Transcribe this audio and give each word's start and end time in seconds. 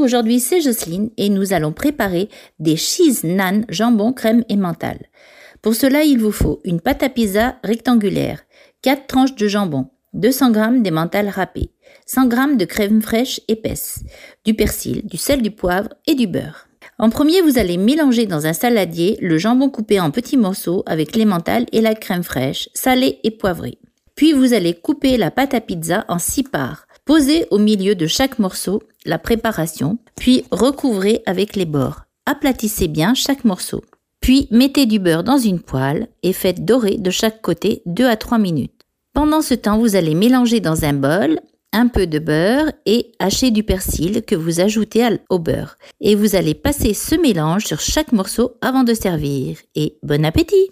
aujourd'hui 0.00 0.40
c'est 0.40 0.60
Jocelyne 0.60 1.10
et 1.16 1.28
nous 1.28 1.52
allons 1.52 1.72
préparer 1.72 2.28
des 2.58 2.76
cheese 2.76 3.24
nan 3.24 3.64
jambon, 3.68 4.12
crème 4.12 4.44
et 4.48 4.56
mental. 4.56 4.98
Pour 5.62 5.74
cela, 5.74 6.04
il 6.04 6.18
vous 6.18 6.32
faut 6.32 6.60
une 6.64 6.80
pâte 6.80 7.02
à 7.02 7.08
pizza 7.08 7.56
rectangulaire, 7.62 8.42
4 8.82 9.06
tranches 9.06 9.34
de 9.34 9.46
jambon, 9.46 9.88
200 10.14 10.54
g 10.54 10.60
d'emmental 10.80 11.28
râpé, 11.28 11.70
100 12.06 12.30
g 12.30 12.56
de 12.56 12.64
crème 12.64 13.02
fraîche 13.02 13.40
épaisse, 13.48 14.02
du 14.44 14.54
persil, 14.54 15.02
du 15.04 15.16
sel, 15.16 15.42
du 15.42 15.50
poivre 15.50 15.90
et 16.06 16.14
du 16.14 16.26
beurre. 16.26 16.66
En 16.98 17.08
premier, 17.08 17.40
vous 17.40 17.58
allez 17.58 17.76
mélanger 17.78 18.26
dans 18.26 18.46
un 18.46 18.52
saladier 18.52 19.18
le 19.20 19.38
jambon 19.38 19.70
coupé 19.70 20.00
en 20.00 20.10
petits 20.10 20.36
morceaux 20.36 20.82
avec 20.86 21.16
l'emmental 21.16 21.66
et 21.72 21.80
la 21.80 21.94
crème 21.94 22.22
fraîche, 22.22 22.68
salée 22.74 23.20
et 23.24 23.30
poivrée. 23.30 23.78
Puis 24.14 24.32
vous 24.32 24.52
allez 24.52 24.74
couper 24.74 25.16
la 25.16 25.30
pâte 25.30 25.54
à 25.54 25.60
pizza 25.60 26.04
en 26.08 26.18
six 26.18 26.42
parts. 26.42 26.86
Posez 27.04 27.46
au 27.50 27.58
milieu 27.58 27.94
de 27.94 28.06
chaque 28.06 28.38
morceau 28.38 28.82
la 29.04 29.18
préparation, 29.18 29.98
puis 30.16 30.44
recouvrez 30.50 31.22
avec 31.26 31.56
les 31.56 31.64
bords. 31.64 32.02
Aplatissez 32.26 32.88
bien 32.88 33.14
chaque 33.14 33.44
morceau. 33.44 33.82
Puis 34.20 34.48
mettez 34.50 34.86
du 34.86 34.98
beurre 34.98 35.24
dans 35.24 35.38
une 35.38 35.60
poêle 35.60 36.08
et 36.22 36.32
faites 36.32 36.64
dorer 36.64 36.98
de 36.98 37.10
chaque 37.10 37.40
côté 37.40 37.82
2 37.86 38.06
à 38.06 38.16
3 38.16 38.38
minutes. 38.38 38.80
Pendant 39.14 39.42
ce 39.42 39.54
temps, 39.54 39.78
vous 39.78 39.96
allez 39.96 40.14
mélanger 40.14 40.60
dans 40.60 40.84
un 40.84 40.92
bol 40.92 41.40
un 41.72 41.88
peu 41.88 42.06
de 42.06 42.18
beurre 42.18 42.70
et 42.84 43.12
hacher 43.18 43.50
du 43.50 43.62
persil 43.62 44.22
que 44.22 44.34
vous 44.34 44.60
ajoutez 44.60 45.06
au 45.28 45.38
beurre. 45.38 45.76
Et 46.00 46.14
vous 46.14 46.34
allez 46.34 46.54
passer 46.54 46.94
ce 46.94 47.14
mélange 47.14 47.64
sur 47.64 47.80
chaque 47.80 48.12
morceau 48.12 48.52
avant 48.60 48.82
de 48.82 48.94
servir. 48.94 49.56
Et 49.74 49.96
bon 50.02 50.24
appétit 50.24 50.68